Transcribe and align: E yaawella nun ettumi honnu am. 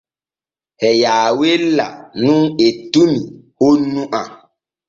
E 0.87 0.89
yaawella 1.01 1.87
nun 2.23 2.43
ettumi 2.67 3.19
honnu 3.59 4.01
am. 4.21 4.29